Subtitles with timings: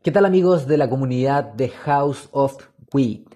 [0.00, 2.56] ¿Qué tal amigos de la comunidad de House of
[2.94, 3.26] Weed?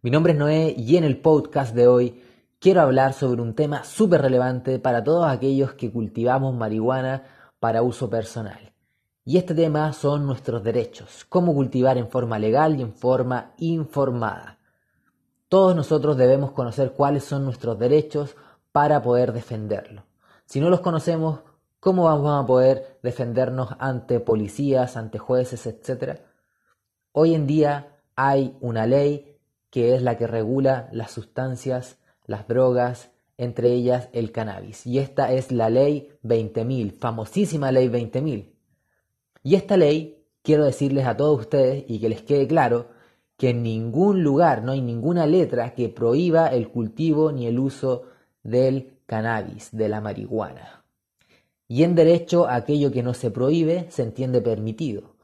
[0.00, 2.22] Mi nombre es Noé y en el podcast de hoy
[2.58, 7.24] quiero hablar sobre un tema súper relevante para todos aquellos que cultivamos marihuana
[7.60, 8.72] para uso personal.
[9.26, 14.58] Y este tema son nuestros derechos, cómo cultivar en forma legal y en forma informada.
[15.50, 18.36] Todos nosotros debemos conocer cuáles son nuestros derechos
[18.72, 20.04] para poder defenderlo.
[20.46, 21.40] Si no los conocemos,
[21.86, 26.18] ¿cómo vamos a poder defendernos ante policías, ante jueces, etcétera?
[27.12, 29.38] Hoy en día hay una ley
[29.70, 34.84] que es la que regula las sustancias, las drogas, entre ellas el cannabis.
[34.84, 38.52] Y esta es la ley 20.000, famosísima ley 20.000.
[39.44, 42.88] Y esta ley, quiero decirles a todos ustedes y que les quede claro,
[43.36, 48.06] que en ningún lugar, no hay ninguna letra que prohíba el cultivo ni el uso
[48.42, 50.85] del cannabis, de la marihuana.
[51.68, 55.16] Y en derecho, aquello que no se prohíbe se entiende permitido,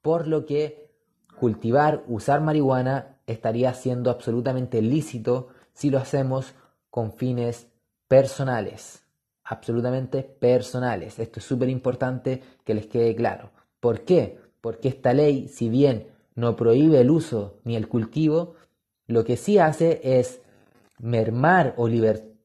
[0.00, 0.90] por lo que
[1.38, 6.54] cultivar, usar marihuana estaría siendo absolutamente lícito si lo hacemos
[6.90, 7.68] con fines
[8.06, 9.04] personales,
[9.44, 11.18] absolutamente personales.
[11.18, 13.50] Esto es súper importante que les quede claro.
[13.80, 14.38] ¿Por qué?
[14.60, 18.54] Porque esta ley, si bien no prohíbe el uso ni el cultivo,
[19.06, 20.40] lo que sí hace es
[20.98, 21.88] mermar o,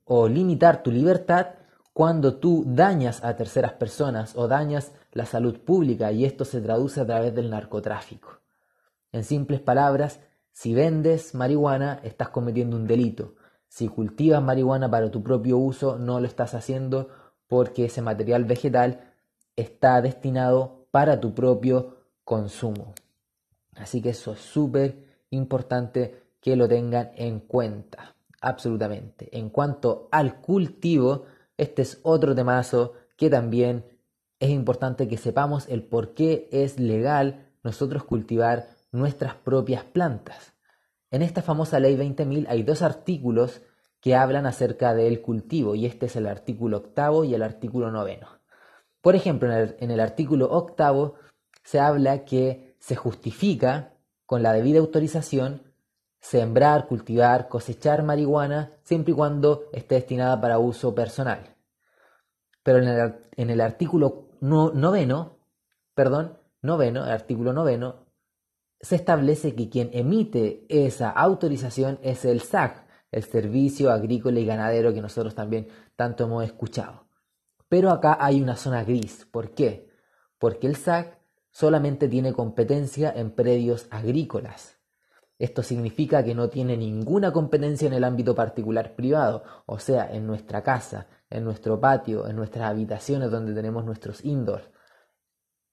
[0.06, 1.48] o limitar tu libertad
[1.94, 7.00] cuando tú dañas a terceras personas o dañas la salud pública y esto se traduce
[7.00, 8.40] a través del narcotráfico.
[9.12, 10.20] En simples palabras,
[10.52, 13.36] si vendes marihuana estás cometiendo un delito.
[13.68, 17.10] Si cultivas marihuana para tu propio uso no lo estás haciendo
[17.48, 19.14] porque ese material vegetal
[19.56, 22.94] está destinado para tu propio consumo.
[23.76, 29.30] Así que eso es súper importante que lo tengan en cuenta, absolutamente.
[29.38, 31.26] En cuanto al cultivo,
[31.58, 33.86] este es otro temazo que también
[34.40, 40.54] es importante que sepamos el por qué es legal nosotros cultivar nuestras propias plantas.
[41.12, 43.62] En esta famosa ley 20.000 hay dos artículos
[44.02, 48.28] que hablan acerca del cultivo y este es el artículo octavo y el artículo noveno.
[49.02, 51.16] Por ejemplo, en el, en el artículo octavo
[51.64, 53.94] se habla que se justifica
[54.26, 55.73] con la debida autorización
[56.24, 61.54] sembrar, cultivar, cosechar marihuana siempre y cuando esté destinada para uso personal.
[62.64, 65.38] Pero en el, artículo noveno,
[65.94, 68.06] perdón, noveno, artículo noveno,
[68.80, 74.94] se establece que quien emite esa autorización es el SAC, el Servicio Agrícola y Ganadero
[74.94, 75.68] que nosotros también
[75.98, 77.06] tanto hemos escuchado.
[77.68, 79.28] Pero acá hay una zona gris.
[79.30, 79.90] ¿Por qué?
[80.40, 81.20] Porque el SAC
[81.52, 84.83] solamente tiene competencia en predios agrícolas.
[85.44, 90.26] Esto significa que no tiene ninguna competencia en el ámbito particular privado, o sea, en
[90.26, 94.70] nuestra casa, en nuestro patio, en nuestras habitaciones donde tenemos nuestros indoors.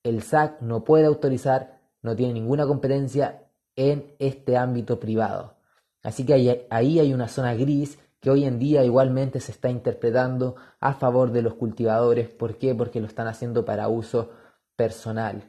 [0.03, 3.45] El SAC no puede autorizar, no tiene ninguna competencia
[3.77, 5.59] en este ámbito privado.
[6.03, 10.57] Así que ahí hay una zona gris que hoy en día igualmente se está interpretando
[10.81, 12.29] a favor de los cultivadores.
[12.29, 12.75] ¿Por qué?
[12.75, 14.31] Porque lo están haciendo para uso
[14.75, 15.45] personal.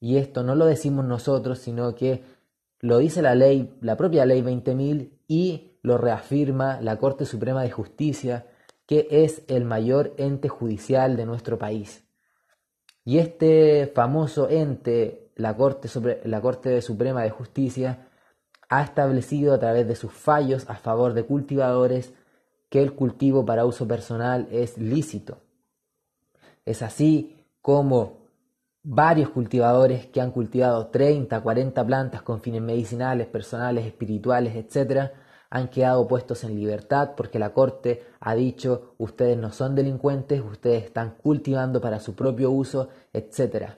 [0.00, 2.39] Y esto no lo decimos nosotros, sino que
[2.80, 7.70] lo dice la ley, la propia ley 20.000 y lo reafirma la Corte Suprema de
[7.70, 8.46] Justicia,
[8.86, 12.04] que es el mayor ente judicial de nuestro país.
[13.04, 15.88] Y este famoso ente, la Corte,
[16.24, 18.08] la Corte Suprema de Justicia,
[18.68, 22.12] ha establecido a través de sus fallos a favor de cultivadores
[22.68, 25.38] que el cultivo para uso personal es lícito.
[26.64, 28.19] Es así como
[28.82, 35.10] varios cultivadores que han cultivado 30, 40 plantas con fines medicinales, personales, espirituales, etc.,
[35.52, 40.84] han quedado puestos en libertad porque la Corte ha dicho ustedes no son delincuentes, ustedes
[40.84, 43.72] están cultivando para su propio uso, etc.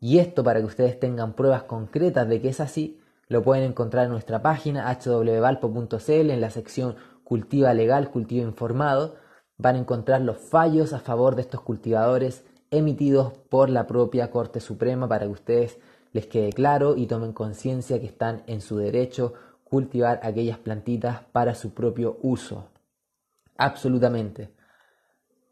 [0.00, 4.06] Y esto para que ustedes tengan pruebas concretas de que es así, lo pueden encontrar
[4.06, 9.14] en nuestra página hwvalpo.cl en la sección Cultiva Legal, Cultivo Informado.
[9.58, 14.58] Van a encontrar los fallos a favor de estos cultivadores emitidos por la propia Corte
[14.58, 15.78] Suprema para que ustedes
[16.12, 21.54] les quede claro y tomen conciencia que están en su derecho cultivar aquellas plantitas para
[21.54, 22.68] su propio uso.
[23.56, 24.50] Absolutamente.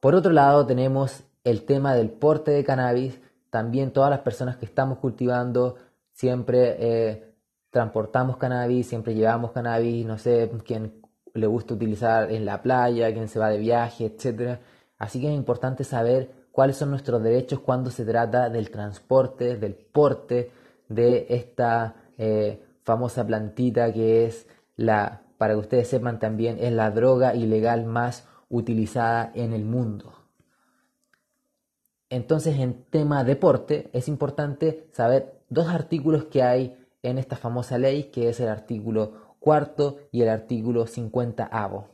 [0.01, 3.21] Por otro lado tenemos el tema del porte de cannabis.
[3.51, 5.77] También todas las personas que estamos cultivando
[6.13, 7.35] siempre eh,
[7.71, 11.01] transportamos cannabis, siempre llevamos cannabis, no sé quién
[11.33, 14.59] le gusta utilizar en la playa, quién se va de viaje, etc.
[14.99, 19.75] Así que es importante saber cuáles son nuestros derechos cuando se trata del transporte, del
[19.75, 20.51] porte
[20.89, 26.91] de esta eh, famosa plantita que es la, para que ustedes sepan también, es la
[26.91, 30.13] droga ilegal más utilizada en el mundo.
[32.11, 38.05] Entonces, en tema deporte, es importante saber dos artículos que hay en esta famosa ley,
[38.05, 41.89] que es el artículo cuarto y el artículo 50 avo.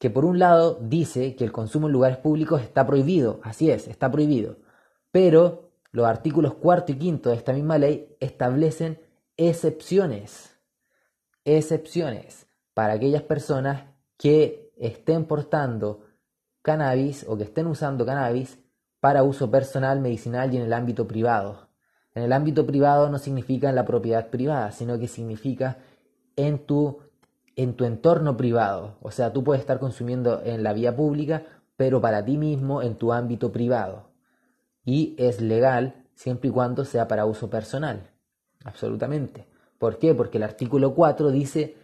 [0.00, 3.86] Que por un lado dice que el consumo en lugares públicos está prohibido, así es,
[3.86, 4.56] está prohibido,
[5.12, 8.98] pero los artículos cuarto y quinto de esta misma ley establecen
[9.36, 10.58] excepciones,
[11.44, 13.84] excepciones para aquellas personas
[14.16, 16.00] que estén portando
[16.62, 18.58] cannabis o que estén usando cannabis
[19.00, 21.68] para uso personal, medicinal y en el ámbito privado.
[22.14, 25.78] En el ámbito privado no significa en la propiedad privada, sino que significa
[26.36, 27.00] en tu,
[27.62, 28.96] en tu entorno privado.
[29.02, 31.44] O sea, tú puedes estar consumiendo en la vía pública,
[31.76, 34.08] pero para ti mismo en tu ámbito privado.
[34.82, 38.12] Y es legal siempre y cuando sea para uso personal.
[38.64, 39.46] Absolutamente.
[39.78, 40.14] ¿Por qué?
[40.14, 41.76] Porque el artículo 4 dice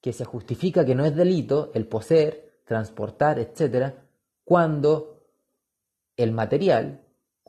[0.00, 4.02] que se justifica que no es delito el poseer, transportar, etcétera,
[4.42, 5.28] cuando
[6.16, 7.02] el material,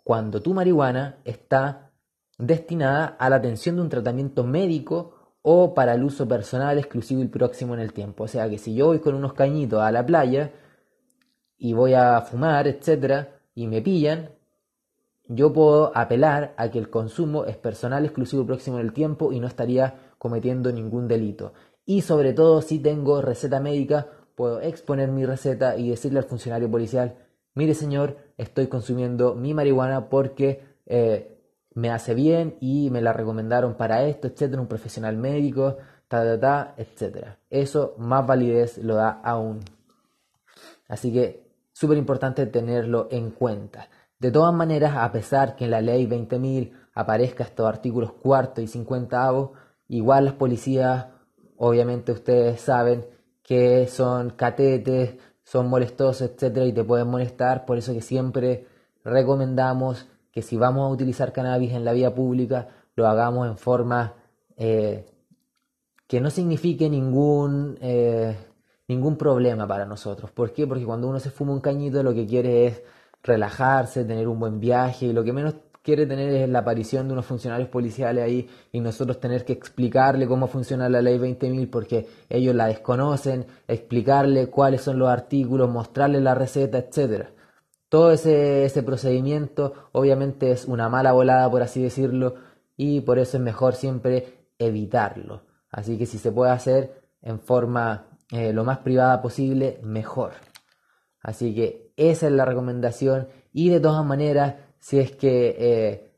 [0.04, 1.92] cuando tu marihuana está
[2.38, 7.28] destinada a la atención de un tratamiento médico o para el uso personal exclusivo y
[7.28, 8.26] próximo en el tiempo.
[8.26, 10.52] O sea que si yo voy con unos cañitos a la playa
[11.58, 14.30] y voy a fumar, etcétera, y me pillan,
[15.28, 19.32] yo puedo apelar a que el consumo es personal, exclusivo y próximo en el tiempo
[19.32, 21.54] y no estaría cometiendo ningún delito.
[21.86, 26.70] Y sobre todo si tengo receta médica, puedo exponer mi receta y decirle al funcionario
[26.70, 27.16] policial,
[27.56, 31.41] mire señor, estoy consumiendo mi marihuana porque eh,
[31.74, 35.78] me hace bien y me la recomendaron para esto, etcétera, un profesional médico,
[36.08, 37.38] ta, ta, ta, etcétera.
[37.50, 39.60] Eso más validez lo da aún.
[40.88, 43.90] Así que súper importante tenerlo en cuenta.
[44.20, 48.68] De todas maneras, a pesar que en la ley 20.000 aparezca estos artículos cuarto y
[48.68, 49.32] 50
[49.88, 51.08] igual las policías,
[51.58, 53.06] obviamente ustedes saben
[53.42, 58.68] que son catetes, son molestosos, etcétera, y te pueden molestar, por eso que siempre
[59.04, 64.14] recomendamos que si vamos a utilizar cannabis en la vía pública, lo hagamos en forma
[64.58, 65.06] eh,
[66.08, 68.36] que no signifique ningún, eh,
[68.88, 70.32] ningún problema para nosotros.
[70.32, 70.68] ¿Por qué?
[70.68, 72.84] Porque cuando uno se fuma un cañito lo que quiere es
[73.24, 77.14] relajarse, tener un buen viaje y lo que menos quiere tener es la aparición de
[77.14, 82.08] unos funcionarios policiales ahí y nosotros tener que explicarle cómo funciona la ley 20.000 porque
[82.30, 87.32] ellos la desconocen, explicarle cuáles son los artículos, mostrarle la receta, etcétera.
[87.92, 92.36] Todo ese, ese procedimiento obviamente es una mala volada, por así decirlo,
[92.78, 95.42] y por eso es mejor siempre evitarlo.
[95.70, 100.32] Así que si se puede hacer en forma eh, lo más privada posible, mejor.
[101.22, 106.14] Así que esa es la recomendación y de todas maneras si es que eh,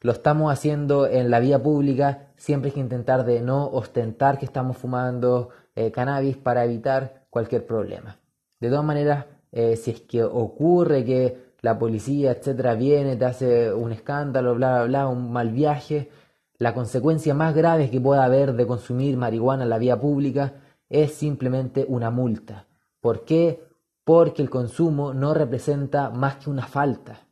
[0.00, 4.46] lo estamos haciendo en la vía pública, siempre hay que intentar de no ostentar que
[4.46, 8.18] estamos fumando eh, cannabis para evitar cualquier problema.
[8.58, 13.72] De todas maneras, eh, si es que ocurre que la policía, etcétera, viene, te hace
[13.72, 16.10] un escándalo, bla, bla, bla, un mal viaje,
[16.58, 20.54] la consecuencia más grave que pueda haber de consumir marihuana en la vía pública
[20.90, 22.66] es simplemente una multa.
[23.00, 23.64] ¿Por qué?
[24.04, 27.24] Porque el consumo no representa más que una falta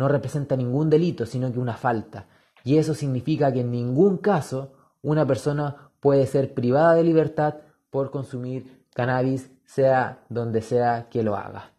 [0.00, 2.26] no representa ningún delito, sino que una falta.
[2.64, 4.72] Y eso significa que en ningún caso
[5.02, 7.56] una persona puede ser privada de libertad
[7.90, 11.72] por consumir cannabis, sea donde sea que lo haga.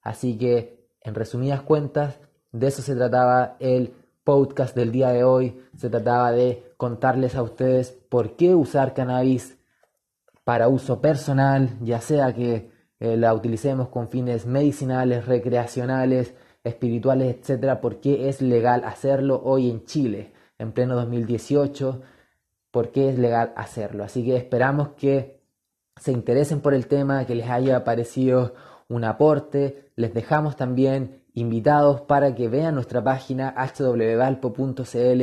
[0.00, 2.20] Así que, en resumidas cuentas,
[2.52, 5.60] de eso se trataba el podcast del día de hoy.
[5.76, 9.58] Se trataba de contarles a ustedes por qué usar cannabis
[10.44, 17.80] para uso personal, ya sea que eh, la utilicemos con fines medicinales, recreacionales, espirituales, etcétera,
[17.80, 22.02] por qué es legal hacerlo hoy en Chile, en pleno 2018,
[22.70, 24.04] por qué es legal hacerlo.
[24.04, 25.37] Así que esperamos que
[26.00, 28.54] se interesen por el tema, que les haya parecido
[28.88, 29.90] un aporte.
[29.96, 35.22] Les dejamos también invitados para que vean nuestra página hwvalpo.cl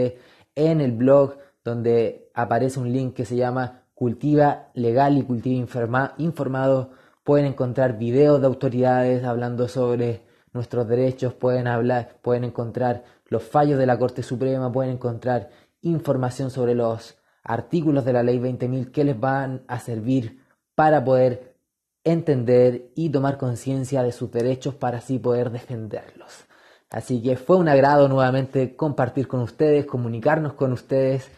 [0.55, 6.91] en el blog donde aparece un link que se llama Cultiva Legal y Cultiva Informado.
[7.23, 13.79] Pueden encontrar videos de autoridades hablando sobre nuestros derechos, pueden hablar, pueden encontrar los fallos
[13.79, 15.49] de la Corte Suprema, pueden encontrar
[15.81, 20.44] información sobre los artículos de la Ley 20.000 que les van a servir
[20.75, 21.55] para poder
[22.03, 26.45] entender y tomar conciencia de sus derechos para así poder defenderlos.
[26.89, 31.29] Así que fue un agrado nuevamente compartir con ustedes, comunicarnos con ustedes.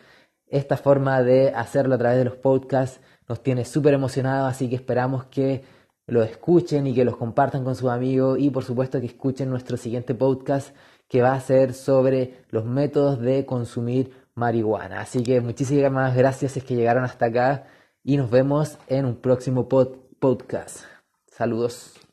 [0.48, 4.76] Esta forma de hacerlo a través de los podcasts nos tiene súper emocionados, así que
[4.76, 5.64] esperamos que
[6.06, 9.78] lo escuchen y que los compartan con sus amigos y por supuesto que escuchen nuestro
[9.78, 10.76] siguiente podcast
[11.10, 15.02] que va a ser sobre los métodos de consumir marihuana.
[15.02, 17.68] Así que muchísimas gracias es que llegaron hasta acá
[18.08, 20.86] y nos vemos en un próximo podcast.
[21.30, 22.07] Saludos.